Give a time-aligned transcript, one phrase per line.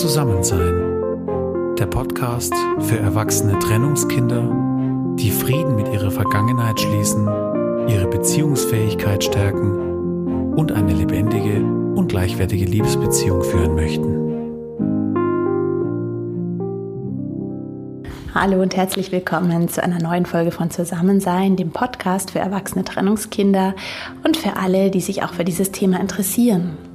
[0.00, 1.76] Zusammensein.
[1.78, 4.50] Der Podcast für erwachsene Trennungskinder,
[5.16, 7.28] die Frieden mit ihrer Vergangenheit schließen,
[7.86, 11.62] ihre Beziehungsfähigkeit stärken und eine lebendige
[11.94, 14.24] und gleichwertige Liebesbeziehung führen möchten.
[18.34, 23.76] Hallo und herzlich willkommen zu einer neuen Folge von Zusammensein, dem Podcast für erwachsene Trennungskinder
[24.24, 26.93] und für alle, die sich auch für dieses Thema interessieren.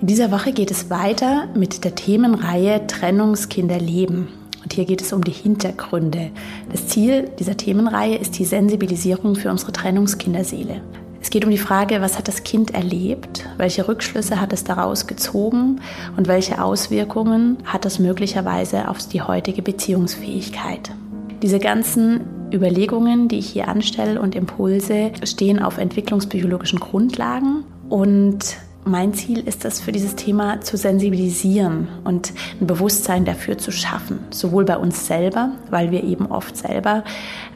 [0.00, 4.28] In dieser Woche geht es weiter mit der Themenreihe Trennungskinder leben.
[4.62, 6.30] Und hier geht es um die Hintergründe.
[6.70, 10.82] Das Ziel dieser Themenreihe ist die Sensibilisierung für unsere Trennungskinderseele.
[11.20, 15.08] Es geht um die Frage, was hat das Kind erlebt, welche Rückschlüsse hat es daraus
[15.08, 15.80] gezogen
[16.16, 20.92] und welche Auswirkungen hat das möglicherweise auf die heutige Beziehungsfähigkeit.
[21.42, 22.20] Diese ganzen
[22.52, 29.64] Überlegungen, die ich hier anstelle und Impulse, stehen auf entwicklungsbiologischen Grundlagen und mein Ziel ist
[29.64, 34.20] es, für dieses Thema zu sensibilisieren und ein Bewusstsein dafür zu schaffen.
[34.30, 37.04] Sowohl bei uns selber, weil wir eben oft selber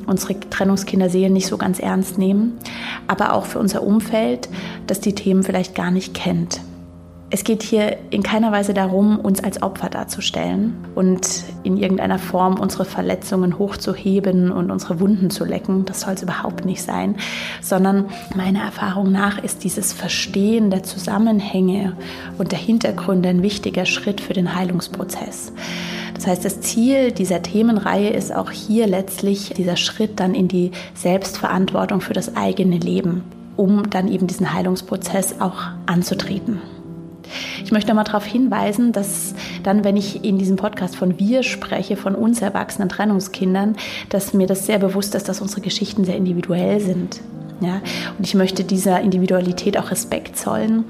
[0.07, 2.59] unsere Trennungskinder sehen nicht so ganz ernst nehmen,
[3.07, 4.49] aber auch für unser Umfeld,
[4.87, 6.61] das die Themen vielleicht gar nicht kennt.
[7.35, 12.61] Es geht hier in keiner Weise darum, uns als Opfer darzustellen und in irgendeiner Form
[12.61, 15.87] unsere Verletzungen hochzuheben und unsere Wunden zu lecken.
[15.87, 17.17] Das soll es überhaupt nicht sein,
[17.63, 21.97] sondern meiner Erfahrung nach ist dieses Verstehen der Zusammenhänge
[22.37, 25.55] und der Hintergründe ein wichtiger Schritt für den Heilungsprozess.
[26.13, 30.71] Das heißt, das Ziel dieser Themenreihe ist auch hier letztlich dieser Schritt dann in die
[30.93, 33.25] Selbstverantwortung für das eigene Leben,
[33.57, 36.61] um dann eben diesen Heilungsprozess auch anzutreten.
[37.65, 41.97] Ich möchte mal darauf hinweisen, dass dann, wenn ich in diesem Podcast von wir spreche,
[41.97, 43.77] von uns erwachsenen Trennungskindern,
[44.09, 47.21] dass mir das sehr bewusst ist, dass unsere Geschichten sehr individuell sind.
[47.61, 47.81] Ja,
[48.19, 50.85] und ich möchte dieser Individualität auch Respekt zollen.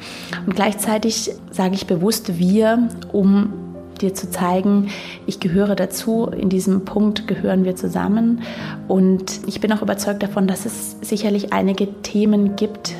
[0.46, 3.52] Und gleichzeitig sage ich bewusst wir, um
[4.00, 4.88] dir zu zeigen,
[5.26, 6.26] ich gehöre dazu.
[6.26, 8.42] In diesem Punkt gehören wir zusammen.
[8.88, 12.94] Und ich bin auch überzeugt davon, dass es sicherlich einige Themen gibt,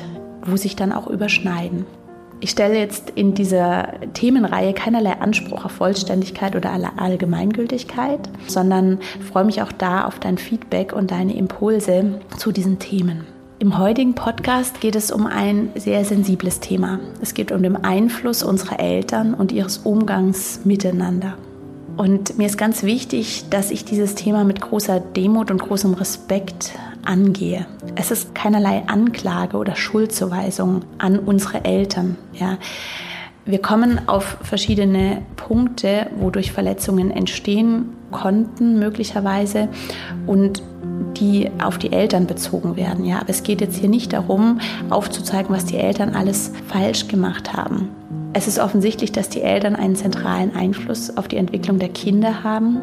[0.45, 1.85] wo sich dann auch überschneiden.
[2.43, 8.99] Ich stelle jetzt in dieser Themenreihe keinerlei Anspruch auf Vollständigkeit oder Allgemeingültigkeit, sondern
[9.31, 13.25] freue mich auch da auf dein Feedback und deine Impulse zu diesen Themen.
[13.59, 16.99] Im heutigen Podcast geht es um ein sehr sensibles Thema.
[17.21, 21.37] Es geht um den Einfluss unserer Eltern und ihres Umgangs miteinander.
[21.95, 26.73] Und mir ist ganz wichtig, dass ich dieses Thema mit großer Demut und großem Respekt
[27.05, 27.65] angehe.
[27.95, 32.17] Es ist keinerlei Anklage oder Schuldzuweisung an unsere Eltern.
[32.33, 32.57] Ja.
[33.45, 39.67] Wir kommen auf verschiedene Punkte, wodurch Verletzungen entstehen konnten, möglicherweise,
[40.27, 40.63] und
[41.17, 43.05] die auf die Eltern bezogen werden.
[43.05, 43.19] Ja.
[43.19, 44.59] Aber es geht jetzt hier nicht darum,
[44.89, 47.89] aufzuzeigen, was die Eltern alles falsch gemacht haben.
[48.35, 52.81] Es ist offensichtlich, dass die Eltern einen zentralen Einfluss auf die Entwicklung der Kinder haben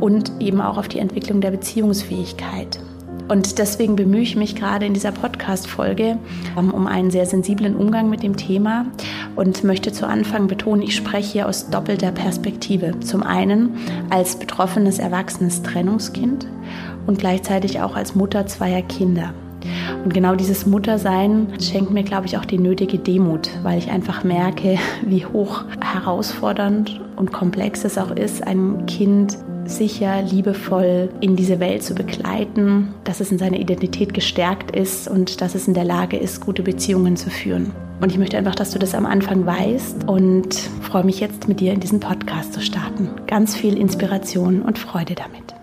[0.00, 2.78] und eben auch auf die Entwicklung der Beziehungsfähigkeit.
[3.28, 6.18] Und deswegen bemühe ich mich gerade in dieser Podcast-Folge
[6.56, 8.86] ähm, um einen sehr sensiblen Umgang mit dem Thema
[9.36, 12.98] und möchte zu Anfang betonen, ich spreche hier aus doppelter Perspektive.
[13.00, 13.76] Zum einen
[14.10, 16.46] als betroffenes erwachsenes Trennungskind
[17.06, 19.34] und gleichzeitig auch als Mutter zweier Kinder.
[20.04, 24.24] Und genau dieses Muttersein schenkt mir, glaube ich, auch die nötige Demut, weil ich einfach
[24.24, 29.38] merke, wie hoch herausfordernd und komplex es auch ist, ein Kind
[29.68, 35.40] sicher, liebevoll in diese Welt zu begleiten, dass es in seiner Identität gestärkt ist und
[35.40, 37.72] dass es in der Lage ist, gute Beziehungen zu führen.
[38.00, 41.60] Und ich möchte einfach, dass du das am Anfang weißt und freue mich jetzt mit
[41.60, 43.10] dir in diesen Podcast zu starten.
[43.26, 45.57] Ganz viel Inspiration und Freude damit.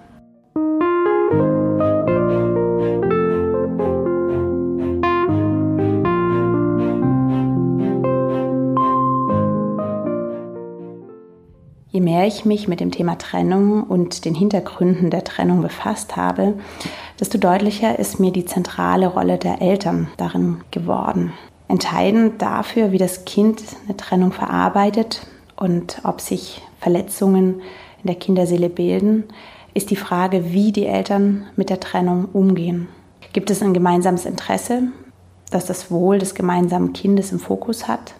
[12.06, 16.54] Mehr ich mich mit dem Thema Trennung und den Hintergründen der Trennung befasst habe,
[17.20, 21.34] desto deutlicher ist mir die zentrale Rolle der Eltern darin geworden.
[21.68, 27.62] Entscheidend dafür, wie das Kind eine Trennung verarbeitet und ob sich Verletzungen
[28.02, 29.26] in der Kinderseele bilden,
[29.74, 32.88] ist die Frage, wie die Eltern mit der Trennung umgehen.
[33.34, 34.84] Gibt es ein gemeinsames Interesse,
[35.52, 38.14] das das Wohl des gemeinsamen Kindes im Fokus hat?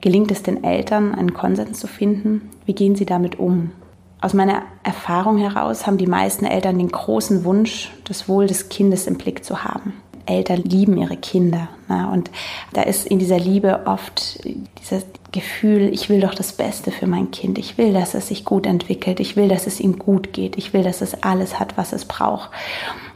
[0.00, 2.50] Gelingt es den Eltern, einen Konsens zu finden?
[2.66, 3.72] Wie gehen sie damit um?
[4.20, 9.06] Aus meiner Erfahrung heraus haben die meisten Eltern den großen Wunsch, das Wohl des Kindes
[9.06, 9.94] im Blick zu haben.
[10.26, 11.68] Eltern lieben ihre Kinder.
[11.88, 12.30] Na, und
[12.72, 17.30] da ist in dieser Liebe oft dieses Gefühl, ich will doch das Beste für mein
[17.30, 17.58] Kind.
[17.58, 19.20] Ich will, dass es sich gut entwickelt.
[19.20, 20.58] Ich will, dass es ihm gut geht.
[20.58, 22.50] Ich will, dass es alles hat, was es braucht.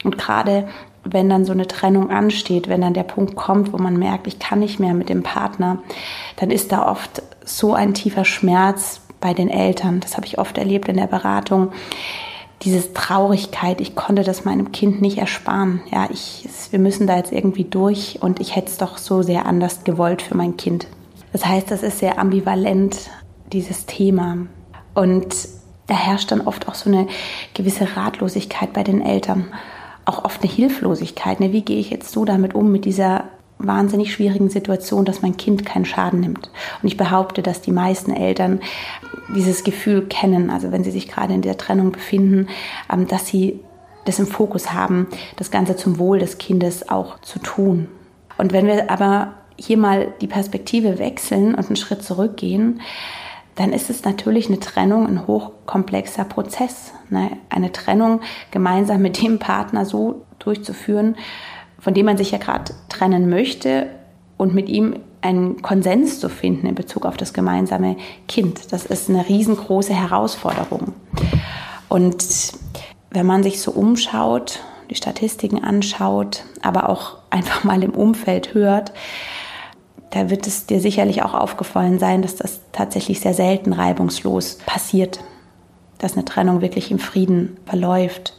[0.05, 0.69] Und gerade
[1.05, 4.39] wenn dann so eine Trennung ansteht, wenn dann der Punkt kommt, wo man merkt, ich
[4.39, 5.79] kann nicht mehr mit dem Partner,
[6.37, 10.01] dann ist da oft so ein tiefer Schmerz bei den Eltern.
[10.01, 11.73] Das habe ich oft erlebt in der Beratung.
[12.63, 15.81] Diese Traurigkeit, ich konnte das meinem Kind nicht ersparen.
[15.91, 19.47] Ja, ich, wir müssen da jetzt irgendwie durch und ich hätte es doch so sehr
[19.47, 20.87] anders gewollt für mein Kind.
[21.33, 23.11] Das heißt, das ist sehr ambivalent,
[23.53, 24.39] dieses Thema.
[24.95, 25.35] Und
[25.87, 27.09] da herrscht dann oft auch so eine
[27.55, 29.47] gewisse Ratlosigkeit bei den Eltern.
[30.05, 31.41] Auch oft eine Hilflosigkeit.
[31.41, 31.53] Ne?
[31.53, 33.25] Wie gehe ich jetzt so damit um, mit dieser
[33.67, 36.51] wahnsinnig schwierigen Situation, dass mein Kind keinen Schaden nimmt.
[36.83, 38.61] Und ich behaupte, dass die meisten Eltern
[39.35, 42.49] dieses Gefühl kennen, also wenn sie sich gerade in der Trennung befinden,
[42.93, 43.61] ähm, dass sie
[44.05, 45.07] das im Fokus haben,
[45.37, 47.89] das Ganze zum Wohl des Kindes auch zu tun.
[48.37, 52.81] Und wenn wir aber hier mal die Perspektive wechseln und einen Schritt zurückgehen,
[53.63, 56.91] dann ist es natürlich eine Trennung ein hochkomplexer Prozess.
[57.11, 57.31] Ne?
[57.49, 58.21] Eine Trennung
[58.51, 61.15] gemeinsam mit dem Partner so durchzuführen,
[61.79, 63.87] von dem man sich ja gerade trennen möchte
[64.37, 68.73] und mit ihm einen Konsens zu finden in Bezug auf das gemeinsame Kind.
[68.73, 70.95] Das ist eine riesengroße Herausforderung.
[71.89, 72.55] Und
[73.11, 74.59] wenn man sich so umschaut,
[74.91, 78.93] die Statistiken anschaut, aber auch einfach mal im Umfeld hört,
[80.13, 85.21] da wird es dir sicherlich auch aufgefallen sein, dass das tatsächlich sehr selten reibungslos passiert,
[85.99, 88.35] dass eine Trennung wirklich im Frieden verläuft.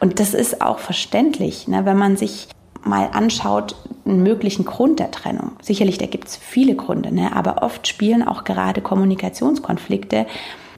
[0.00, 2.48] Und das ist auch verständlich, ne, wenn man sich
[2.84, 5.52] mal anschaut, einen möglichen Grund der Trennung.
[5.60, 7.36] Sicherlich, da gibt es viele Gründe, ne?
[7.36, 10.26] aber oft spielen auch gerade Kommunikationskonflikte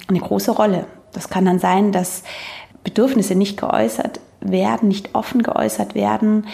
[0.08, 0.86] eine große Rolle.
[1.12, 2.22] Das kann dann sein, dass
[2.82, 6.46] Bedürfnisse nicht geäußert werden, nicht offen geäußert werden,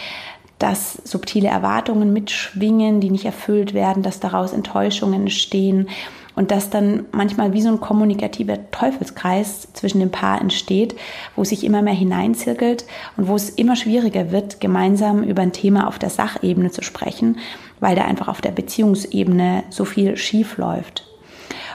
[0.61, 5.89] dass subtile Erwartungen mitschwingen, die nicht erfüllt werden, dass daraus Enttäuschungen entstehen
[6.37, 10.95] und dass dann manchmal wie so ein kommunikativer Teufelskreis zwischen dem Paar entsteht,
[11.35, 12.85] wo sich immer mehr hineinzirkelt
[13.17, 17.39] und wo es immer schwieriger wird, gemeinsam über ein Thema auf der Sachebene zu sprechen,
[17.81, 21.07] weil da einfach auf der Beziehungsebene so viel schief läuft.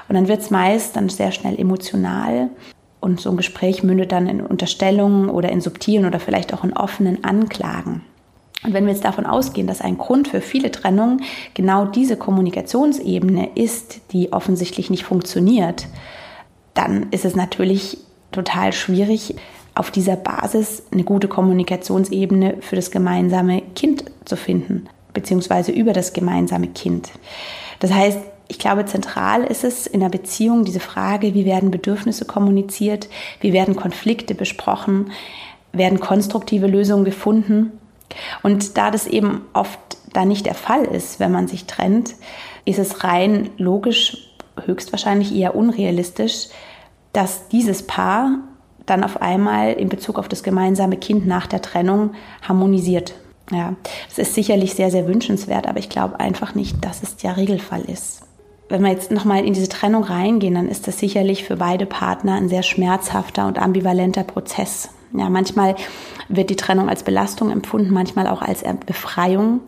[0.07, 2.49] Und dann wird es meist dann sehr schnell emotional
[2.99, 6.73] und so ein Gespräch mündet dann in Unterstellungen oder in subtilen oder vielleicht auch in
[6.73, 8.03] offenen Anklagen.
[8.63, 11.21] Und wenn wir jetzt davon ausgehen, dass ein Grund für viele Trennungen
[11.53, 15.87] genau diese Kommunikationsebene ist, die offensichtlich nicht funktioniert,
[16.73, 17.97] dann ist es natürlich
[18.31, 19.35] total schwierig,
[19.75, 26.13] auf dieser Basis eine gute Kommunikationsebene für das gemeinsame Kind zu finden, beziehungsweise über das
[26.13, 27.11] gemeinsame Kind.
[27.79, 32.25] Das heißt, ich glaube, zentral ist es in der Beziehung diese Frage, wie werden Bedürfnisse
[32.25, 33.09] kommuniziert,
[33.41, 35.11] wie werden Konflikte besprochen,
[35.73, 37.73] werden konstruktive Lösungen gefunden
[38.43, 39.79] und da das eben oft
[40.13, 42.15] da nicht der Fall ist, wenn man sich trennt,
[42.63, 44.17] ist es rein logisch,
[44.65, 46.47] höchstwahrscheinlich eher unrealistisch,
[47.13, 48.39] dass dieses Paar
[48.85, 52.11] dann auf einmal in Bezug auf das gemeinsame Kind nach der Trennung
[52.41, 53.15] harmonisiert.
[53.51, 53.75] Ja,
[54.09, 57.81] das ist sicherlich sehr, sehr wünschenswert, aber ich glaube einfach nicht, dass es der Regelfall
[57.81, 58.21] ist.
[58.69, 62.35] Wenn wir jetzt nochmal in diese Trennung reingehen, dann ist das sicherlich für beide Partner
[62.35, 64.89] ein sehr schmerzhafter und ambivalenter Prozess.
[65.17, 65.75] Ja, manchmal
[66.27, 69.61] wird die Trennung als Belastung empfunden, manchmal auch als Befreiung.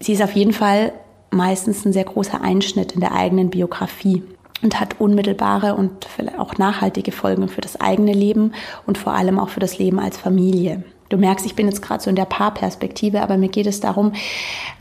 [0.00, 0.92] Sie ist auf jeden Fall
[1.30, 4.22] meistens ein sehr großer Einschnitt in der eigenen Biografie
[4.62, 6.06] und hat unmittelbare und
[6.38, 8.52] auch nachhaltige Folgen für das eigene Leben
[8.86, 10.84] und vor allem auch für das Leben als Familie.
[11.08, 14.12] Du merkst, ich bin jetzt gerade so in der Paarperspektive, aber mir geht es darum,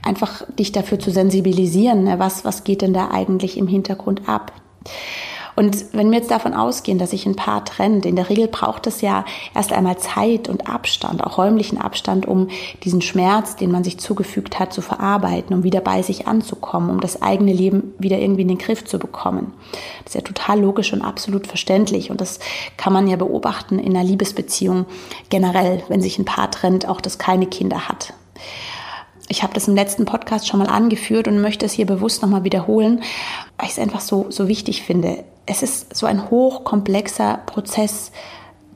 [0.02, 2.06] einfach dich dafür zu sensibilisieren.
[2.06, 2.20] Ne?
[2.20, 4.54] Was, was geht denn da eigentlich im Hintergrund ab?
[5.62, 8.88] Und wenn wir jetzt davon ausgehen, dass sich ein Paar trennt, in der Regel braucht
[8.88, 12.48] es ja erst einmal Zeit und Abstand, auch räumlichen Abstand, um
[12.84, 17.00] diesen Schmerz, den man sich zugefügt hat, zu verarbeiten, um wieder bei sich anzukommen, um
[17.00, 19.54] das eigene Leben wieder irgendwie in den Griff zu bekommen.
[20.04, 22.10] Das ist ja total logisch und absolut verständlich.
[22.10, 22.40] Und das
[22.76, 24.88] kann man ja beobachten in einer Liebesbeziehung
[25.30, 28.16] generell, wenn sich ein Paar trennt, auch das keine Kinder hat.
[29.28, 32.44] Ich habe das im letzten Podcast schon mal angeführt und möchte es hier bewusst nochmal
[32.44, 33.04] wiederholen,
[33.60, 35.24] weil ich es einfach so, so wichtig finde.
[35.46, 38.12] Es ist so ein hochkomplexer Prozess,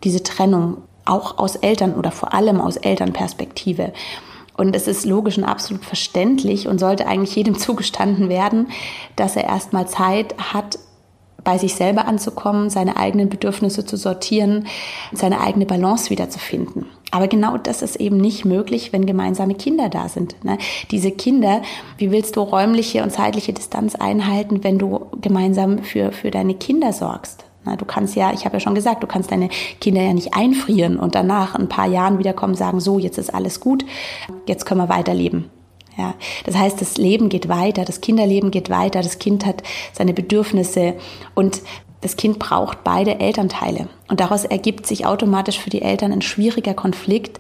[0.04, 3.94] diese Trennung, auch aus Eltern oder vor allem aus Elternperspektive.
[4.58, 8.68] Und es ist logisch und absolut verständlich und sollte eigentlich jedem zugestanden werden,
[9.16, 10.80] dass er erstmal Zeit hat,
[11.44, 14.66] bei sich selber anzukommen, seine eigenen Bedürfnisse zu sortieren,
[15.14, 16.88] seine eigene Balance wiederzufinden.
[17.16, 20.36] Aber genau das ist eben nicht möglich, wenn gemeinsame Kinder da sind.
[20.44, 20.58] Ne?
[20.92, 21.62] Diese Kinder,
[21.98, 26.92] wie willst du räumliche und zeitliche Distanz einhalten, wenn du gemeinsam für, für deine Kinder
[26.92, 27.46] sorgst?
[27.78, 29.48] Du kannst ja, ich habe ja schon gesagt, du kannst deine
[29.80, 33.34] Kinder ja nicht einfrieren und danach ein paar Jahren wiederkommen und sagen, so, jetzt ist
[33.34, 33.86] alles gut,
[34.46, 35.50] jetzt können wir weiterleben.
[35.98, 40.14] Ja, das heißt, das Leben geht weiter, das Kinderleben geht weiter, das Kind hat seine
[40.14, 40.96] Bedürfnisse
[41.34, 41.62] und
[42.06, 43.88] das Kind braucht beide Elternteile.
[44.08, 47.40] Und daraus ergibt sich automatisch für die Eltern ein schwieriger Konflikt,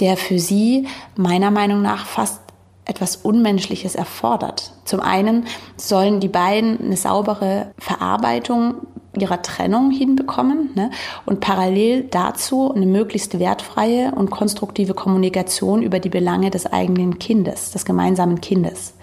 [0.00, 2.40] der für sie meiner Meinung nach fast
[2.86, 4.72] etwas Unmenschliches erfordert.
[4.86, 5.44] Zum einen
[5.76, 8.76] sollen die beiden eine saubere Verarbeitung
[9.18, 10.90] ihrer Trennung hinbekommen ne?
[11.26, 17.72] und parallel dazu eine möglichst wertfreie und konstruktive Kommunikation über die Belange des eigenen Kindes,
[17.72, 18.94] des gemeinsamen Kindes.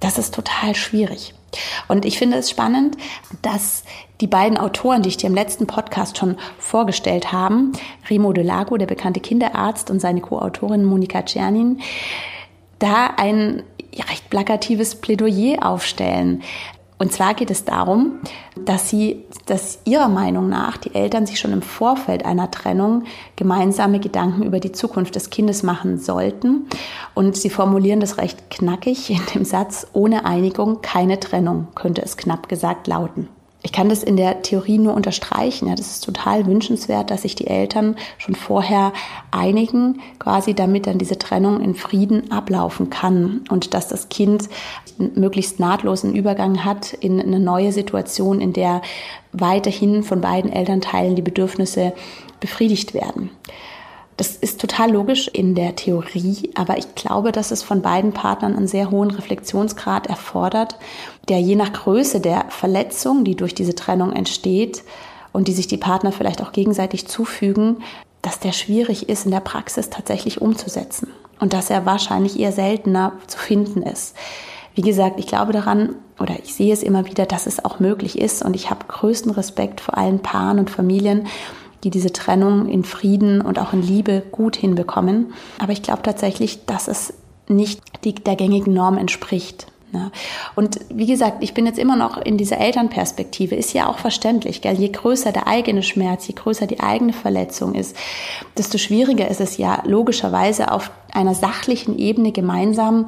[0.00, 1.34] Das ist total schwierig.
[1.88, 2.96] Und ich finde es spannend,
[3.42, 3.84] dass
[4.20, 7.72] die beiden Autoren, die ich dir im letzten Podcast schon vorgestellt habe,
[8.10, 11.80] Remo de Lago, der bekannte Kinderarzt, und seine Co-Autorin Monika Czernin,
[12.78, 13.62] da ein
[14.08, 16.42] recht plakatives Plädoyer aufstellen.
[16.98, 18.18] Und zwar geht es darum,
[18.56, 23.04] dass sie, dass ihrer Meinung nach die Eltern sich schon im Vorfeld einer Trennung
[23.36, 26.66] gemeinsame Gedanken über die Zukunft des Kindes machen sollten.
[27.14, 32.16] Und sie formulieren das recht knackig in dem Satz, ohne Einigung keine Trennung, könnte es
[32.16, 33.28] knapp gesagt lauten.
[33.62, 35.66] Ich kann das in der Theorie nur unterstreichen.
[35.66, 38.92] Ja, das ist total wünschenswert, dass sich die Eltern schon vorher
[39.32, 44.48] einigen, quasi damit dann diese Trennung in Frieden ablaufen kann und dass das Kind
[44.98, 48.80] einen möglichst nahtlosen Übergang hat in eine neue Situation, in der
[49.32, 51.92] weiterhin von beiden Elternteilen die Bedürfnisse
[52.38, 53.30] befriedigt werden.
[54.18, 58.56] Das ist total logisch in der Theorie, aber ich glaube, dass es von beiden Partnern
[58.56, 60.76] einen sehr hohen Reflexionsgrad erfordert,
[61.28, 64.82] der je nach Größe der Verletzung, die durch diese Trennung entsteht
[65.32, 67.76] und die sich die Partner vielleicht auch gegenseitig zufügen,
[68.20, 73.12] dass der schwierig ist in der Praxis tatsächlich umzusetzen und dass er wahrscheinlich eher seltener
[73.28, 74.16] zu finden ist.
[74.74, 78.18] Wie gesagt, ich glaube daran oder ich sehe es immer wieder, dass es auch möglich
[78.18, 81.28] ist und ich habe größten Respekt vor allen Paaren und Familien,
[81.84, 85.32] die diese Trennung in Frieden und auch in Liebe gut hinbekommen.
[85.58, 87.14] Aber ich glaube tatsächlich, dass es
[87.48, 89.66] nicht die, der gängigen Norm entspricht.
[89.92, 90.10] Ja.
[90.54, 94.60] Und wie gesagt, ich bin jetzt immer noch in dieser Elternperspektive, ist ja auch verständlich,
[94.60, 94.74] gell?
[94.74, 97.96] je größer der eigene Schmerz, je größer die eigene Verletzung ist,
[98.58, 103.06] desto schwieriger ist es ja logischerweise auf einer sachlichen Ebene gemeinsam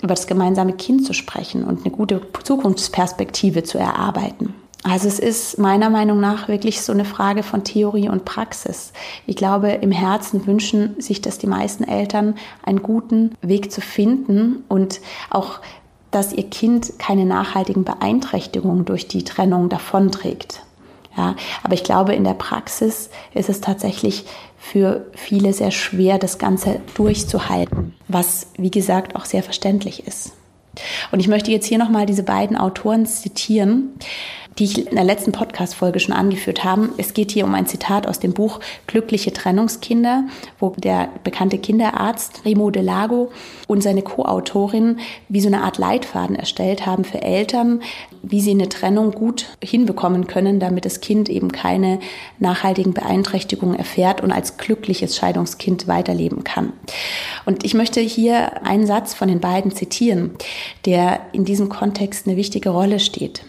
[0.00, 4.54] über das gemeinsame Kind zu sprechen und eine gute Zukunftsperspektive zu erarbeiten.
[4.84, 8.92] Also es ist meiner Meinung nach wirklich so eine Frage von Theorie und Praxis.
[9.26, 14.64] Ich glaube, im Herzen wünschen sich das die meisten Eltern, einen guten Weg zu finden
[14.68, 15.60] und auch,
[16.10, 20.62] dass ihr Kind keine nachhaltigen Beeinträchtigungen durch die Trennung davonträgt.
[21.16, 24.24] Ja, aber ich glaube, in der Praxis ist es tatsächlich
[24.56, 30.32] für viele sehr schwer, das Ganze durchzuhalten, was, wie gesagt, auch sehr verständlich ist.
[31.10, 33.94] Und ich möchte jetzt hier nochmal diese beiden Autoren zitieren
[34.58, 36.88] die ich in der letzten Podcast-Folge schon angeführt habe.
[36.96, 40.24] Es geht hier um ein Zitat aus dem Buch Glückliche Trennungskinder,
[40.58, 43.30] wo der bekannte Kinderarzt Remo de Lago
[43.68, 44.98] und seine Co-Autorin
[45.28, 47.82] wie so eine Art Leitfaden erstellt haben für Eltern,
[48.22, 52.00] wie sie eine Trennung gut hinbekommen können, damit das Kind eben keine
[52.38, 56.72] nachhaltigen Beeinträchtigungen erfährt und als glückliches Scheidungskind weiterleben kann.
[57.44, 60.32] Und ich möchte hier einen Satz von den beiden zitieren,
[60.84, 63.42] der in diesem Kontext eine wichtige Rolle steht.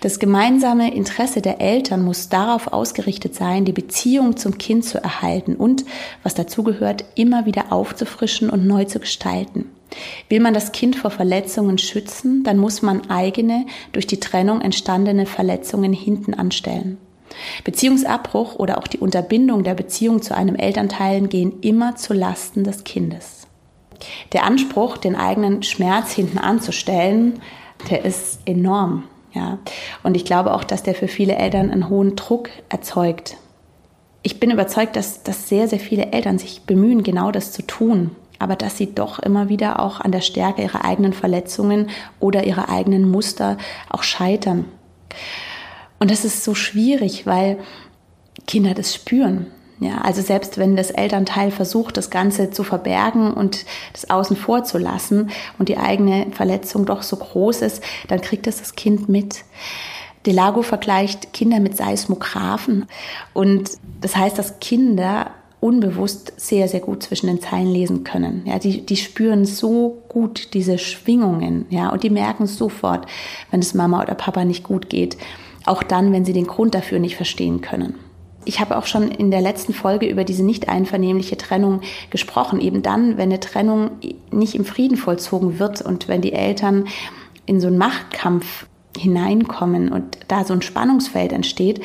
[0.00, 5.56] Das gemeinsame Interesse der Eltern muss darauf ausgerichtet sein, die Beziehung zum Kind zu erhalten
[5.56, 5.84] und,
[6.22, 9.70] was dazugehört, immer wieder aufzufrischen und neu zu gestalten.
[10.28, 15.26] Will man das Kind vor Verletzungen schützen, dann muss man eigene, durch die Trennung entstandene
[15.26, 16.98] Verletzungen hinten anstellen.
[17.64, 22.84] Beziehungsabbruch oder auch die Unterbindung der Beziehung zu einem Elternteil gehen immer zu Lasten des
[22.84, 23.46] Kindes.
[24.32, 27.40] Der Anspruch, den eigenen Schmerz hinten anzustellen,
[27.90, 29.04] der ist enorm.
[29.34, 29.58] Ja.
[30.02, 33.36] Und ich glaube auch, dass der für viele Eltern einen hohen Druck erzeugt.
[34.22, 38.12] Ich bin überzeugt, dass, dass sehr, sehr viele Eltern sich bemühen, genau das zu tun,
[38.38, 42.68] aber dass sie doch immer wieder auch an der Stärke ihrer eigenen Verletzungen oder ihrer
[42.68, 43.58] eigenen Muster
[43.90, 44.64] auch scheitern.
[45.98, 47.58] Und das ist so schwierig, weil
[48.46, 49.46] Kinder das spüren.
[49.80, 54.62] Ja, also selbst wenn das Elternteil versucht, das Ganze zu verbergen und das außen vor
[54.64, 59.08] zu lassen und die eigene Verletzung doch so groß ist, dann kriegt es das Kind
[59.08, 59.44] mit.
[60.26, 62.86] Delago vergleicht Kinder mit Seismographen
[63.32, 65.32] und das heißt, dass Kinder
[65.64, 68.42] unbewusst sehr, sehr gut zwischen den Zeilen lesen können.
[68.44, 73.06] Ja, die, die spüren so gut diese Schwingungen, ja, und die merken sofort,
[73.50, 75.16] wenn es Mama oder Papa nicht gut geht.
[75.64, 77.94] Auch dann, wenn sie den Grund dafür nicht verstehen können.
[78.44, 82.60] Ich habe auch schon in der letzten Folge über diese nicht einvernehmliche Trennung gesprochen.
[82.60, 83.90] Eben dann, wenn eine Trennung
[84.30, 86.86] nicht im Frieden vollzogen wird und wenn die Eltern
[87.46, 91.80] in so einen Machtkampf hineinkommen und da so ein Spannungsfeld entsteht,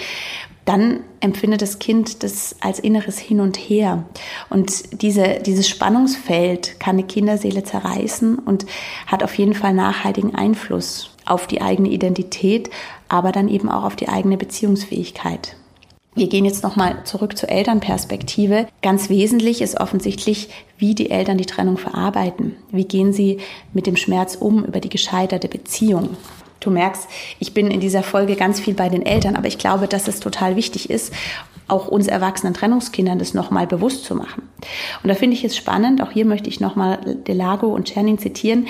[0.66, 4.06] dann empfindet das Kind das als inneres Hin und Her.
[4.52, 8.68] Und diese, dieses Spannungsfeld kann eine Kinderseele zerreißen und
[9.08, 12.70] hat auf jeden Fall nachhaltigen Einfluss auf die eigene Identität,
[13.08, 15.56] aber dann eben auch auf die eigene Beziehungsfähigkeit.
[16.20, 18.68] Wir gehen jetzt nochmal zurück zur Elternperspektive.
[18.82, 22.58] Ganz wesentlich ist offensichtlich, wie die Eltern die Trennung verarbeiten.
[22.72, 23.38] Wie gehen sie
[23.72, 26.18] mit dem Schmerz um über die gescheiterte Beziehung?
[26.60, 27.08] Du merkst,
[27.40, 30.20] ich bin in dieser Folge ganz viel bei den Eltern, aber ich glaube, dass es
[30.20, 31.14] total wichtig ist,
[31.70, 34.50] auch uns erwachsenen Trennungskindern das nochmal bewusst zu machen.
[35.04, 38.68] Und da finde ich es spannend, auch hier möchte ich nochmal Delago und Czernin zitieren,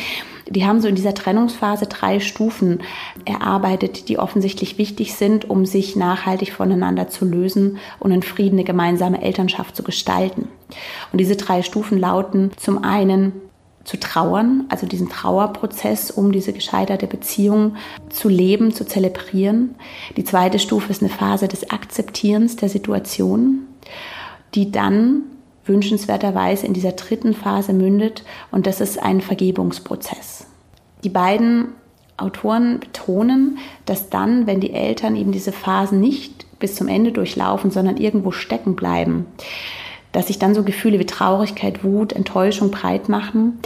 [0.48, 2.80] die haben so in dieser Trennungsphase drei Stufen
[3.26, 8.64] erarbeitet, die offensichtlich wichtig sind, um sich nachhaltig voneinander zu lösen und in Frieden eine
[8.64, 10.48] gemeinsame Elternschaft zu gestalten.
[11.12, 13.34] Und diese drei Stufen lauten zum einen
[13.84, 17.76] zu trauern, also diesen Trauerprozess, um diese gescheiterte Beziehung
[18.10, 19.76] zu leben, zu zelebrieren.
[20.18, 23.62] Die zweite Stufe ist eine Phase des Akzeptierens der Situation,
[24.54, 25.24] die dann
[25.66, 30.48] wünschenswerterweise in dieser dritten Phase mündet und das ist ein Vergebungsprozess.
[31.04, 31.70] Die beiden
[32.18, 37.72] Autoren betonen, dass dann, wenn die Eltern eben diese Phasen nicht bis zum Ende durchlaufen,
[37.72, 39.26] sondern irgendwo stecken bleiben,
[40.20, 43.58] dass sich dann so Gefühle wie Traurigkeit, Wut, Enttäuschung breit machen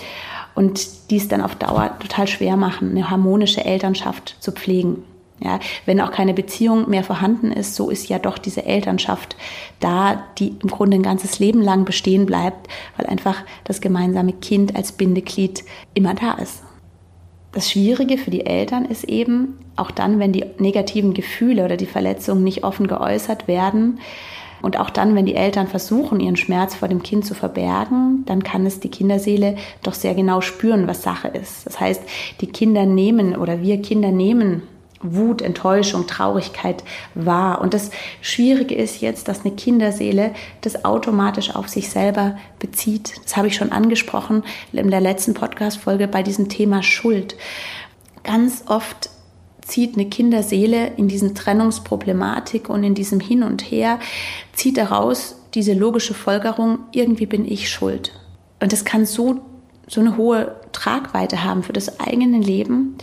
[0.53, 5.01] und dies dann auf Dauer total schwer machen, eine harmonische Elternschaft zu pflegen.
[5.39, 9.36] Ja, wenn auch keine Beziehung mehr vorhanden ist, so ist ja doch diese Elternschaft
[9.79, 12.67] da, die im Grunde ein ganzes Leben lang bestehen bleibt,
[12.98, 15.63] weil einfach das gemeinsame Kind als Bindeglied
[15.95, 16.62] immer da ist.
[17.51, 21.88] Das Schwierige für die Eltern ist eben, auch dann, wenn die negativen Gefühle oder die
[21.88, 24.00] Verletzungen nicht offen geäußert werden,
[24.63, 28.43] und auch dann, wenn die Eltern versuchen, ihren Schmerz vor dem Kind zu verbergen, dann
[28.43, 31.67] kann es die Kinderseele doch sehr genau spüren, was Sache ist.
[31.67, 32.01] Das heißt,
[32.39, 34.63] die Kinder nehmen oder wir Kinder nehmen
[35.01, 37.60] Wut, Enttäuschung, Traurigkeit wahr.
[37.60, 37.91] Und das
[38.22, 43.15] Schwierige ist jetzt, dass eine Kinderseele das automatisch auf sich selber bezieht.
[43.22, 47.36] Das habe ich schon angesprochen in der letzten Podcast-Folge bei diesem Thema Schuld.
[48.24, 49.10] Ganz oft
[49.65, 54.00] zieht eine Kinderseele in diesen Trennungsproblematik und in diesem Hin und Her,
[54.53, 58.12] zieht daraus diese logische Folgerung, irgendwie bin ich schuld.
[58.60, 59.41] Und das kann so,
[59.88, 62.98] so eine hohe Tragweite haben für das eigene Leben.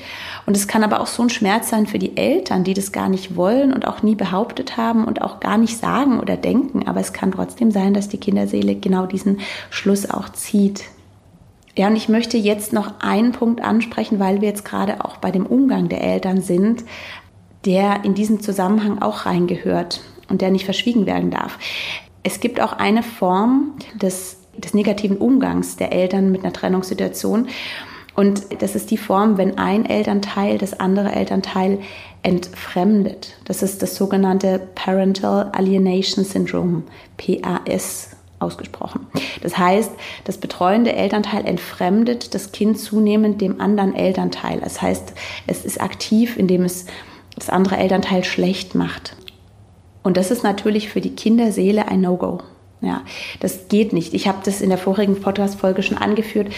[0.47, 3.09] Und es kann aber auch so ein Schmerz sein für die Eltern, die das gar
[3.09, 6.88] nicht wollen und auch nie behauptet haben und auch gar nicht sagen oder denken.
[6.88, 10.85] Aber es kann trotzdem sein, dass die Kinderseele genau diesen Schluss auch zieht.
[11.81, 15.31] Ja, und ich möchte jetzt noch einen Punkt ansprechen, weil wir jetzt gerade auch bei
[15.31, 16.85] dem Umgang der Eltern sind,
[17.64, 21.59] der in diesen Zusammenhang auch reingehört und der nicht verschwiegen werden darf.
[22.23, 27.49] Es gibt auch eine Form des, des negativen Umgangs der Eltern mit einer Trennungssituation.
[28.14, 31.79] Und das ist die Form, wenn ein Elternteil das andere Elternteil
[32.23, 33.38] entfremdet.
[33.47, 36.83] Das ist das sogenannte Parental Alienation Syndrome,
[37.16, 39.07] PAS ausgesprochen.
[39.42, 39.92] Das heißt,
[40.24, 44.61] das betreuende Elternteil entfremdet das Kind zunehmend dem anderen Elternteil.
[44.61, 45.12] Das heißt,
[45.46, 46.87] es ist aktiv, indem es
[47.37, 49.16] das andere Elternteil schlecht macht.
[50.03, 52.38] Und das ist natürlich für die Kinderseele ein No-Go.
[52.83, 53.03] Ja,
[53.40, 54.14] das geht nicht.
[54.14, 56.48] Ich habe das in der vorigen Podcast-Folge schon angeführt.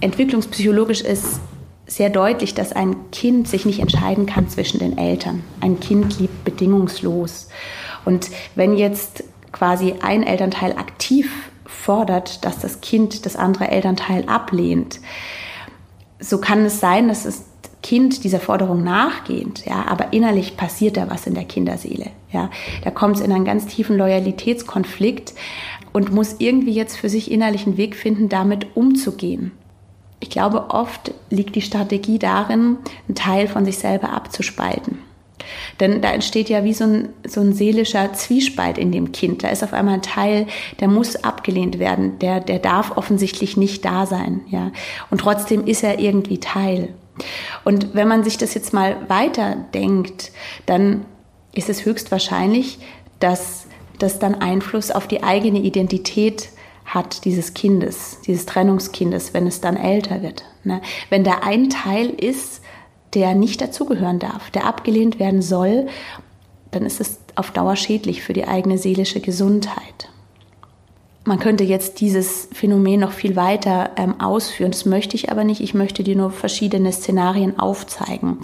[0.00, 1.40] Entwicklungspsychologisch ist
[1.86, 5.44] sehr deutlich, dass ein Kind sich nicht entscheiden kann zwischen den Eltern.
[5.60, 7.48] Ein Kind liebt bedingungslos.
[8.04, 11.30] Und wenn jetzt quasi ein Elternteil aktiv
[11.64, 15.00] fordert, dass das Kind das andere Elternteil ablehnt,
[16.20, 17.44] so kann es sein, dass das
[17.82, 22.50] Kind dieser Forderung nachgeht, ja, aber innerlich passiert da was in der Kinderseele, ja.
[22.82, 25.34] Da kommt es in einen ganz tiefen Loyalitätskonflikt
[25.92, 29.52] und muss irgendwie jetzt für sich innerlichen Weg finden, damit umzugehen.
[30.20, 34.98] Ich glaube, oft liegt die Strategie darin, einen Teil von sich selber abzuspalten.
[35.80, 39.42] Denn da entsteht ja wie so ein, so ein seelischer Zwiespalt in dem Kind.
[39.42, 40.46] Da ist auf einmal ein Teil,
[40.80, 44.40] der muss abgelehnt werden, der, der darf offensichtlich nicht da sein.
[44.48, 44.72] Ja?
[45.10, 46.94] Und trotzdem ist er irgendwie Teil.
[47.64, 50.32] Und wenn man sich das jetzt mal weiter denkt,
[50.66, 51.04] dann
[51.52, 52.78] ist es höchstwahrscheinlich,
[53.20, 53.66] dass
[53.98, 56.50] das dann Einfluss auf die eigene Identität
[56.84, 60.44] hat dieses Kindes, dieses Trennungskindes, wenn es dann älter wird.
[60.64, 60.80] Ne?
[61.10, 62.62] Wenn da ein Teil ist,
[63.14, 65.86] der nicht dazugehören darf, der abgelehnt werden soll,
[66.70, 70.10] dann ist es auf Dauer schädlich für die eigene seelische Gesundheit.
[71.28, 74.70] Man könnte jetzt dieses Phänomen noch viel weiter ähm, ausführen.
[74.70, 75.60] Das möchte ich aber nicht.
[75.60, 78.38] Ich möchte dir nur verschiedene Szenarien aufzeigen.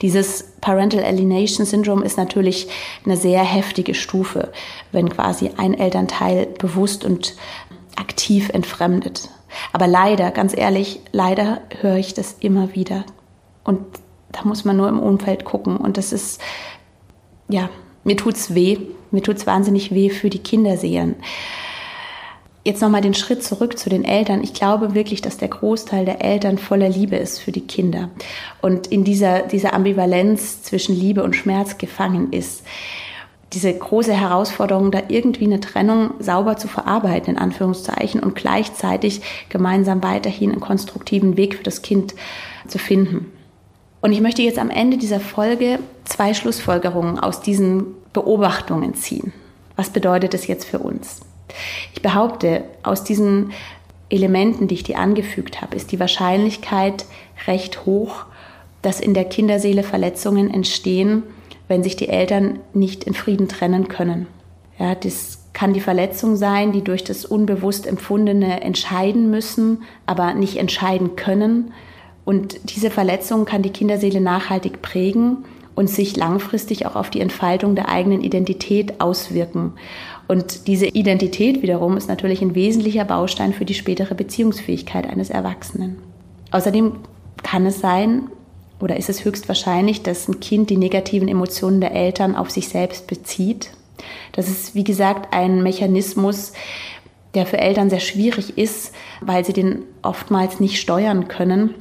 [0.00, 2.68] Dieses Parental Alienation Syndrome ist natürlich
[3.04, 4.52] eine sehr heftige Stufe,
[4.90, 7.34] wenn quasi ein Elternteil bewusst und
[7.96, 9.28] aktiv entfremdet.
[9.74, 13.04] Aber leider, ganz ehrlich, leider höre ich das immer wieder.
[13.64, 13.80] Und
[14.32, 15.76] da muss man nur im Umfeld gucken.
[15.76, 16.40] Und das ist,
[17.48, 17.68] ja,
[18.04, 18.78] mir tut's weh.
[19.10, 21.16] Mir tut's wahnsinnig weh für die Kinderseelen.
[22.62, 24.42] Jetzt nochmal den Schritt zurück zu den Eltern.
[24.42, 28.10] Ich glaube wirklich, dass der Großteil der Eltern voller Liebe ist für die Kinder
[28.60, 32.62] und in dieser, dieser Ambivalenz zwischen Liebe und Schmerz gefangen ist.
[33.52, 40.02] diese große Herausforderung, da irgendwie eine Trennung sauber zu verarbeiten, in Anführungszeichen, und gleichzeitig gemeinsam
[40.02, 42.14] weiterhin einen konstruktiven Weg für das Kind
[42.68, 43.32] zu finden.
[44.00, 49.32] Und ich möchte jetzt am Ende dieser Folge zwei Schlussfolgerungen aus diesen Beobachtungen ziehen.
[49.76, 51.20] Was bedeutet das jetzt für uns?
[51.94, 53.52] Ich behaupte, aus diesen
[54.08, 57.04] Elementen, die ich dir angefügt habe, ist die Wahrscheinlichkeit
[57.46, 58.24] recht hoch,
[58.82, 61.22] dass in der Kinderseele Verletzungen entstehen,
[61.68, 64.26] wenn sich die Eltern nicht in Frieden trennen können.
[64.78, 70.56] Ja, das kann die Verletzung sein, die durch das unbewusst Empfundene entscheiden müssen, aber nicht
[70.56, 71.72] entscheiden können.
[72.24, 75.38] Und diese Verletzung kann die Kinderseele nachhaltig prägen
[75.74, 79.72] und sich langfristig auch auf die Entfaltung der eigenen Identität auswirken.
[80.28, 85.96] Und diese Identität wiederum ist natürlich ein wesentlicher Baustein für die spätere Beziehungsfähigkeit eines Erwachsenen.
[86.50, 86.92] Außerdem
[87.42, 88.28] kann es sein,
[88.80, 93.06] oder ist es höchstwahrscheinlich, dass ein Kind die negativen Emotionen der Eltern auf sich selbst
[93.06, 93.70] bezieht.
[94.32, 96.52] Das ist, wie gesagt, ein Mechanismus,
[97.34, 101.74] der für Eltern sehr schwierig ist, weil sie den oftmals nicht steuern können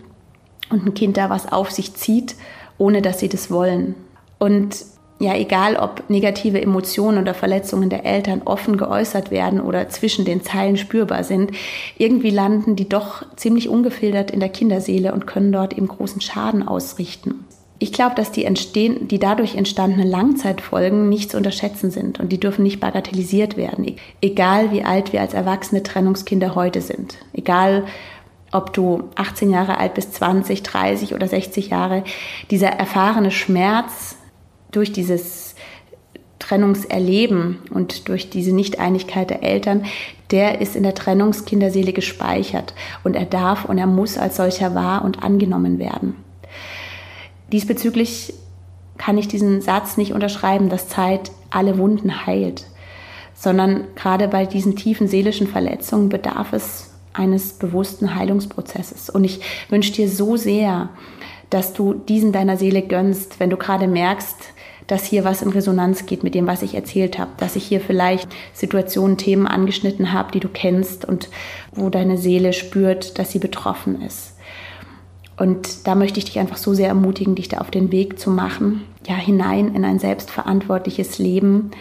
[0.70, 2.36] und ein Kind da was auf sich zieht,
[2.78, 3.96] ohne dass sie das wollen.
[4.38, 4.86] Und
[5.20, 10.42] ja, egal ob negative Emotionen oder Verletzungen der Eltern offen geäußert werden oder zwischen den
[10.44, 11.52] Zeilen spürbar sind,
[11.98, 16.66] irgendwie landen die doch ziemlich ungefiltert in der Kinderseele und können dort eben großen Schaden
[16.66, 17.46] ausrichten.
[17.82, 22.40] Ich glaube, dass die, entstehen, die dadurch entstandenen Langzeitfolgen nicht zu unterschätzen sind und die
[22.40, 27.86] dürfen nicht bagatellisiert werden, egal wie alt wir als erwachsene Trennungskinder heute sind, egal
[28.52, 32.04] ob du 18 Jahre alt bist, 20, 30 oder 60 Jahre,
[32.50, 34.16] dieser erfahrene Schmerz,
[34.72, 35.56] durch dieses
[36.40, 39.86] Trennungserleben und durch diese Nichteinigkeit der Eltern,
[40.32, 45.04] der ist in der Trennungskinderseele gespeichert und er darf und er muss als solcher wahr
[45.04, 46.16] und angenommen werden.
[47.52, 48.34] Diesbezüglich
[48.98, 52.66] kann ich diesen Satz nicht unterschreiben, dass Zeit alle Wunden heilt,
[53.34, 59.10] sondern gerade bei diesen tiefen seelischen Verletzungen bedarf es eines bewussten Heilungsprozesses.
[59.10, 60.90] Und ich wünsche dir so sehr,
[61.50, 64.38] dass du diesen deiner Seele gönnst, wenn du gerade merkst,
[64.90, 67.80] dass hier was in Resonanz geht mit dem, was ich erzählt habe, dass ich hier
[67.80, 71.30] vielleicht Situationen, Themen angeschnitten habe, die du kennst und
[71.72, 74.34] wo deine Seele spürt, dass sie betroffen ist.
[75.38, 78.32] Und da möchte ich dich einfach so sehr ermutigen, dich da auf den Weg zu
[78.32, 81.72] machen, ja, hinein in ein selbstverantwortliches Leben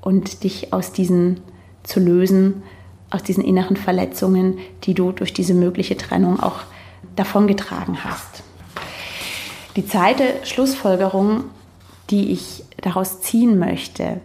[0.00, 1.40] und dich aus diesen
[1.84, 2.62] zu lösen,
[3.10, 6.60] aus diesen inneren Verletzungen, die du durch diese mögliche Trennung auch
[7.16, 8.42] davongetragen hast.
[9.76, 11.44] Die zweite Schlussfolgerung
[12.10, 14.20] die ich daraus ziehen möchte,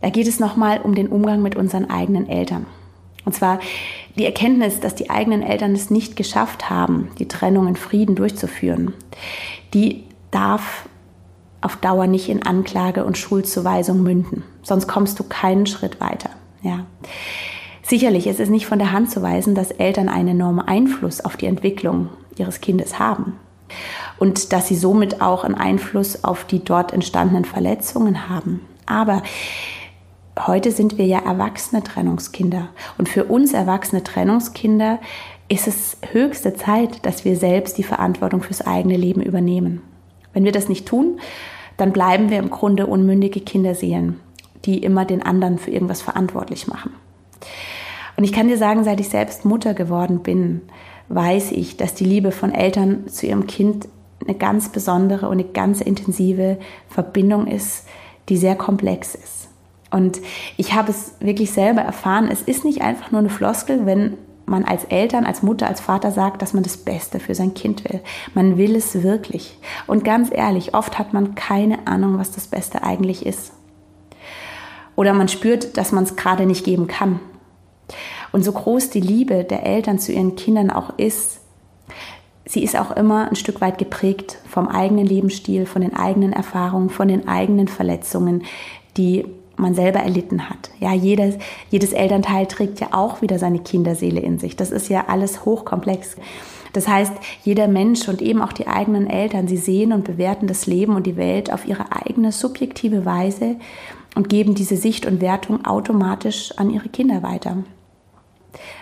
[0.00, 2.66] da geht es nochmal um den Umgang mit unseren eigenen Eltern.
[3.24, 3.58] Und zwar
[4.16, 8.92] die Erkenntnis, dass die eigenen Eltern es nicht geschafft haben, die Trennung in Frieden durchzuführen,
[9.72, 10.88] die darf
[11.62, 14.42] auf Dauer nicht in Anklage und Schuldzuweisung münden.
[14.62, 16.30] Sonst kommst du keinen Schritt weiter.
[16.62, 16.84] Ja.
[17.86, 21.36] Sicherlich ist es nicht von der Hand zu weisen, dass Eltern einen enormen Einfluss auf
[21.36, 23.34] die Entwicklung ihres Kindes haben
[24.18, 28.60] und dass sie somit auch einen Einfluss auf die dort entstandenen Verletzungen haben.
[28.86, 29.22] Aber
[30.46, 34.98] heute sind wir ja erwachsene Trennungskinder und für uns erwachsene Trennungskinder
[35.48, 39.82] ist es höchste Zeit, dass wir selbst die Verantwortung fürs eigene Leben übernehmen.
[40.32, 41.20] Wenn wir das nicht tun,
[41.76, 44.20] dann bleiben wir im Grunde unmündige Kinderseelen,
[44.64, 46.94] die immer den anderen für irgendwas verantwortlich machen.
[48.16, 50.62] Und ich kann dir sagen, seit ich selbst Mutter geworden bin,
[51.08, 53.88] weiß ich, dass die Liebe von Eltern zu ihrem Kind
[54.26, 57.86] eine ganz besondere und eine ganz intensive Verbindung ist,
[58.28, 59.48] die sehr komplex ist.
[59.90, 60.20] Und
[60.56, 64.64] ich habe es wirklich selber erfahren, es ist nicht einfach nur eine Floskel, wenn man
[64.64, 68.00] als Eltern, als Mutter, als Vater sagt, dass man das Beste für sein Kind will.
[68.34, 69.58] Man will es wirklich.
[69.86, 73.52] Und ganz ehrlich, oft hat man keine Ahnung, was das Beste eigentlich ist.
[74.96, 77.20] Oder man spürt, dass man es gerade nicht geben kann.
[78.32, 81.40] Und so groß die Liebe der Eltern zu ihren Kindern auch ist,
[82.46, 86.90] sie ist auch immer ein Stück weit geprägt vom eigenen Lebensstil, von den eigenen Erfahrungen,
[86.90, 88.42] von den eigenen Verletzungen,
[88.96, 89.24] die
[89.56, 90.70] man selber erlitten hat.
[90.80, 91.36] Ja, jedes,
[91.70, 94.56] jedes Elternteil trägt ja auch wieder seine Kinderseele in sich.
[94.56, 96.16] Das ist ja alles hochkomplex.
[96.74, 97.12] Das heißt,
[97.44, 101.06] jeder Mensch und eben auch die eigenen Eltern, sie sehen und bewerten das Leben und
[101.06, 103.56] die Welt auf ihre eigene subjektive Weise
[104.16, 107.58] und geben diese Sicht und Wertung automatisch an ihre Kinder weiter.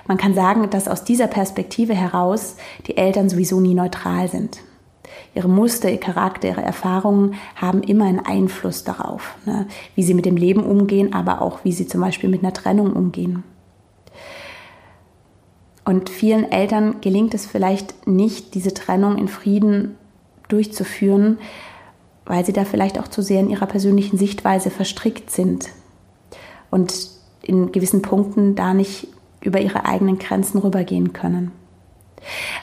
[0.09, 4.59] Man kann sagen, dass aus dieser Perspektive heraus die Eltern sowieso nie neutral sind.
[5.35, 9.67] Ihre Muster, ihr Charakter, ihre Erfahrungen haben immer einen Einfluss darauf, ne?
[9.95, 12.95] wie sie mit dem Leben umgehen, aber auch wie sie zum Beispiel mit einer Trennung
[12.95, 13.45] umgehen.
[15.85, 19.97] Und vielen Eltern gelingt es vielleicht nicht, diese Trennung in Frieden
[20.49, 21.39] durchzuführen,
[22.25, 25.71] weil sie da vielleicht auch zu sehr in ihrer persönlichen Sichtweise verstrickt sind
[26.71, 27.11] und
[27.43, 29.09] in gewissen Punkten da nicht
[29.41, 31.51] über ihre eigenen Grenzen rübergehen können.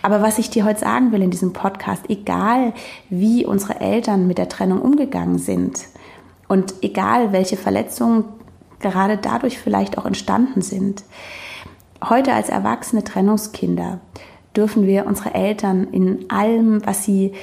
[0.01, 2.73] Aber was ich dir heute sagen will in diesem Podcast, egal
[3.09, 5.81] wie unsere Eltern mit der Trennung umgegangen sind
[6.47, 8.23] und egal welche Verletzungen
[8.79, 11.03] gerade dadurch vielleicht auch entstanden sind,
[12.03, 13.99] heute als erwachsene Trennungskinder
[14.55, 17.33] dürfen wir unsere Eltern in allem, was sie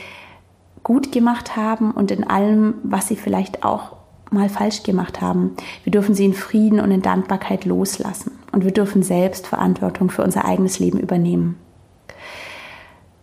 [0.82, 3.96] gut gemacht haben und in allem, was sie vielleicht auch
[4.30, 5.56] mal falsch gemacht haben.
[5.84, 10.22] Wir dürfen sie in Frieden und in Dankbarkeit loslassen und wir dürfen selbst Verantwortung für
[10.22, 11.56] unser eigenes Leben übernehmen.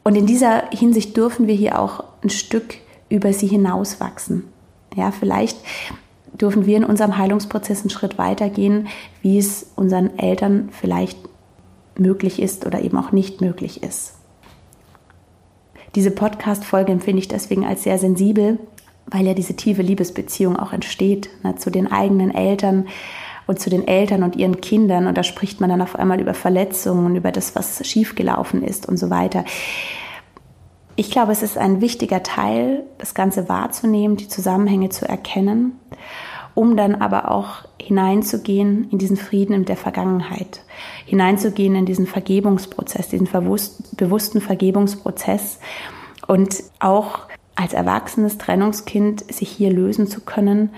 [0.04, 2.76] Und in dieser Hinsicht dürfen wir hier auch ein Stück
[3.10, 4.43] über sie hinauswachsen.
[4.96, 5.58] Ja, vielleicht
[6.34, 8.88] dürfen wir in unserem Heilungsprozess einen Schritt weitergehen,
[9.22, 11.17] wie es unseren Eltern vielleicht
[11.98, 14.15] möglich ist oder eben auch nicht möglich ist.
[15.96, 18.58] Diese Podcast-Folge empfinde ich deswegen als sehr sensibel,
[19.06, 22.88] weil ja diese tiefe Liebesbeziehung auch entsteht ne, zu den eigenen Eltern
[23.46, 25.06] und zu den Eltern und ihren Kindern.
[25.06, 28.98] Und da spricht man dann auf einmal über Verletzungen, über das, was schiefgelaufen ist und
[28.98, 29.46] so weiter.
[30.96, 35.80] Ich glaube, es ist ein wichtiger Teil, das Ganze wahrzunehmen, die Zusammenhänge zu erkennen,
[36.56, 40.62] um dann aber auch hineinzugehen in diesen Frieden in der Vergangenheit,
[41.06, 45.60] hineinzugehen in diesen Vergebungsprozess, diesen bewussten Vergebungsprozess
[46.28, 47.20] und auch
[47.56, 50.70] als erwachsenes Trennungskind sich hier lösen zu können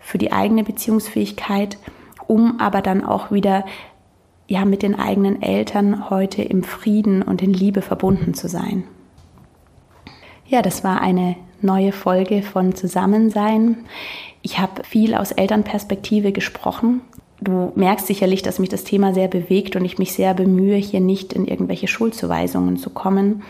[0.00, 1.78] für die eigene Beziehungsfähigkeit,
[2.26, 3.64] um aber dann auch wieder
[4.46, 8.84] ja mit den eigenen Eltern heute im Frieden und in Liebe verbunden zu sein.
[10.46, 13.78] Ja, das war eine neue Folge von Zusammensein.
[14.42, 17.00] Ich habe viel aus Elternperspektive gesprochen.
[17.40, 21.00] Du merkst sicherlich, dass mich das Thema sehr bewegt und ich mich sehr bemühe, hier
[21.00, 23.42] nicht in irgendwelche Schuldzuweisungen zu kommen.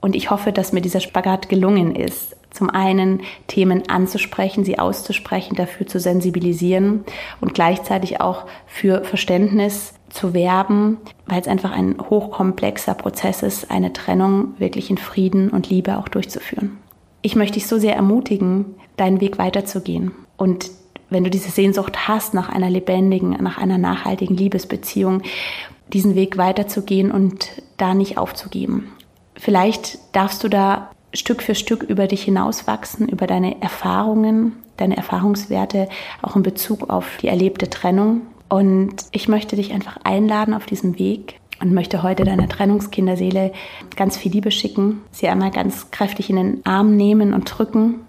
[0.00, 2.36] Und ich hoffe, dass mir dieser Spagat gelungen ist.
[2.50, 7.04] Zum einen Themen anzusprechen, sie auszusprechen, dafür zu sensibilisieren
[7.40, 13.92] und gleichzeitig auch für Verständnis zu werben, weil es einfach ein hochkomplexer Prozess ist, eine
[13.92, 16.78] Trennung wirklich in Frieden und Liebe auch durchzuführen.
[17.26, 20.70] Ich möchte dich so sehr ermutigen, deinen Weg weiterzugehen und
[21.10, 25.22] wenn du diese Sehnsucht hast nach einer lebendigen, nach einer nachhaltigen Liebesbeziehung,
[25.92, 28.92] diesen Weg weiterzugehen und da nicht aufzugeben.
[29.34, 35.88] Vielleicht darfst du da Stück für Stück über dich hinauswachsen, über deine Erfahrungen, deine Erfahrungswerte,
[36.22, 38.20] auch in Bezug auf die erlebte Trennung.
[38.48, 43.52] Und ich möchte dich einfach einladen auf diesem Weg und möchte heute deiner Trennungskinderseele
[43.96, 48.00] ganz viel Liebe schicken, sie einmal ganz kräftig in den Arm nehmen und drücken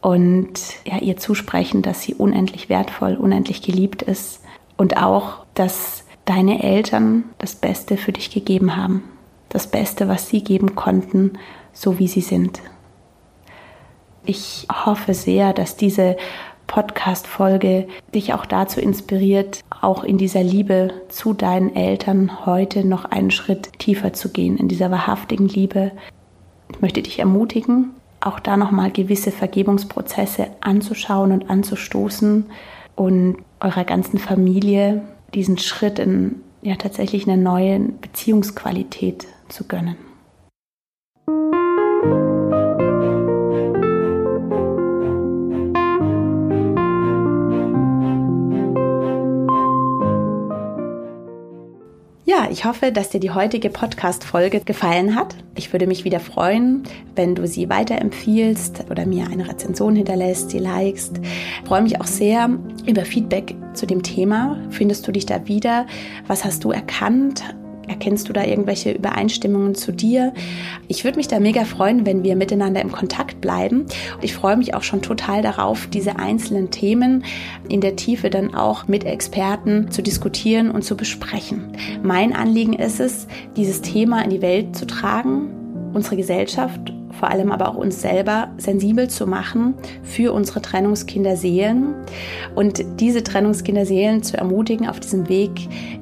[0.00, 4.42] und ja, ihr zusprechen, dass sie unendlich wertvoll, unendlich geliebt ist
[4.76, 9.02] und auch, dass deine Eltern das Beste für dich gegeben haben
[9.48, 11.38] das Beste, was sie geben konnten,
[11.72, 12.60] so wie sie sind.
[14.24, 16.16] Ich hoffe sehr, dass diese
[16.66, 23.30] Podcast-Folge dich auch dazu inspiriert, auch in dieser Liebe zu deinen Eltern heute noch einen
[23.30, 25.92] Schritt tiefer zu gehen, in dieser wahrhaftigen Liebe.
[26.70, 32.46] Ich möchte dich ermutigen, auch da nochmal gewisse Vergebungsprozesse anzuschauen und anzustoßen
[32.96, 35.02] und eurer ganzen Familie
[35.34, 39.96] diesen Schritt in ja tatsächlich eine neue Beziehungsqualität zu gönnen.
[52.50, 55.34] Ich hoffe, dass dir die heutige Podcast-Folge gefallen hat.
[55.54, 60.58] Ich würde mich wieder freuen, wenn du sie weiterempfiehlst oder mir eine Rezension hinterlässt, sie
[60.58, 61.18] likest.
[61.18, 62.50] Ich freue mich auch sehr
[62.86, 64.58] über Feedback zu dem Thema.
[64.70, 65.86] Findest du dich da wieder?
[66.26, 67.42] Was hast du erkannt?
[67.88, 70.32] Erkennst du da irgendwelche Übereinstimmungen zu dir?
[70.88, 73.82] Ich würde mich da mega freuen, wenn wir miteinander im Kontakt bleiben.
[73.82, 77.24] Und ich freue mich auch schon total darauf, diese einzelnen Themen
[77.68, 81.72] in der Tiefe dann auch mit Experten zu diskutieren und zu besprechen.
[82.02, 87.50] Mein Anliegen ist es, dieses Thema in die Welt zu tragen, unsere Gesellschaft vor allem
[87.50, 91.94] aber auch uns selber sensibel zu machen für unsere Trennungskinderseelen
[92.54, 95.52] und diese Trennungskinderseelen zu ermutigen, auf diesem Weg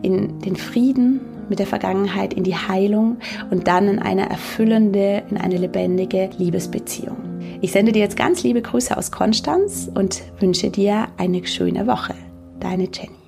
[0.03, 3.19] in den Frieden mit der Vergangenheit, in die Heilung
[3.51, 7.17] und dann in eine erfüllende, in eine lebendige Liebesbeziehung.
[7.61, 12.15] Ich sende dir jetzt ganz liebe Grüße aus Konstanz und wünsche dir eine schöne Woche.
[12.61, 13.24] Deine Jenny.